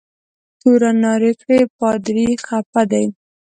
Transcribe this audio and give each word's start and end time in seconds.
تورن 0.59 0.95
نارې 1.03 1.31
کړې 1.41 1.59
پادري 1.77 2.27
خفه 2.45 2.81
دی. 2.91 3.05